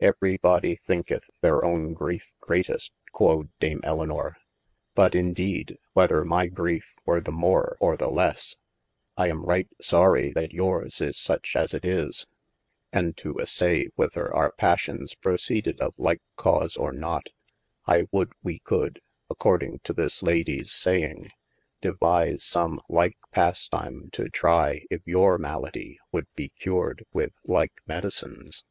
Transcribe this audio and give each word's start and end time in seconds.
Every 0.00 0.36
body 0.36 0.76
thinketh 0.76 1.30
their 1.40 1.64
own 1.64 1.94
greif 1.94 2.32
greatest 2.38 2.92
qd 3.14 3.48
dame 3.60 3.80
Elynor, 3.80 4.34
but 4.94 5.14
in 5.14 5.32
deede 5.32 5.78
whether 5.94 6.22
my 6.22 6.48
greife 6.50 6.92
were 7.06 7.22
the 7.22 7.32
more 7.32 7.78
or 7.80 7.96
the 7.96 8.10
lesse, 8.10 8.56
I 9.16 9.28
am 9.28 9.42
right 9.42 9.70
sorye 9.82 10.34
that 10.34 10.52
yours 10.52 11.00
is 11.00 11.16
such 11.16 11.56
as 11.56 11.72
it 11.72 11.86
is: 11.86 12.26
And 12.92 13.16
to 13.16 13.40
assay 13.40 13.86
whither 13.96 14.30
our 14.36 14.52
passions 14.52 15.14
proceded 15.14 15.80
of 15.80 15.94
lyke 15.96 16.20
cause 16.36 16.76
or 16.76 16.92
not, 16.92 17.28
I 17.86 18.06
would 18.12 18.34
we 18.42 18.58
could 18.58 19.00
(according 19.30 19.78
to 19.84 19.94
this 19.94 20.20
Ladyes 20.22 20.70
saying) 20.72 21.30
devise 21.80 22.44
some 22.44 22.82
like 22.90 23.16
pastimes 23.32 24.10
to 24.12 24.28
trie 24.28 24.84
if 24.90 25.00
your 25.06 25.38
malladie 25.38 25.96
would 26.12 26.26
be 26.36 26.50
cured 26.50 27.06
with 27.14 27.32
like 27.46 27.80
medicines. 27.86 28.66